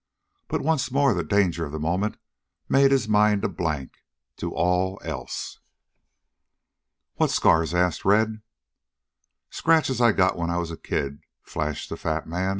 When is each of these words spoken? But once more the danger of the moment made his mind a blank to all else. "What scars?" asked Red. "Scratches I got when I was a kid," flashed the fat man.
But 0.47 0.61
once 0.63 0.89
more 0.89 1.13
the 1.13 1.23
danger 1.23 1.63
of 1.63 1.71
the 1.71 1.77
moment 1.79 2.17
made 2.67 2.89
his 2.89 3.07
mind 3.07 3.43
a 3.43 3.47
blank 3.47 3.99
to 4.37 4.51
all 4.51 4.99
else. 5.05 5.59
"What 7.17 7.29
scars?" 7.29 7.75
asked 7.75 8.03
Red. 8.03 8.41
"Scratches 9.51 10.01
I 10.01 10.11
got 10.13 10.35
when 10.35 10.49
I 10.49 10.57
was 10.57 10.71
a 10.71 10.75
kid," 10.77 11.21
flashed 11.43 11.89
the 11.89 11.97
fat 11.97 12.25
man. 12.25 12.49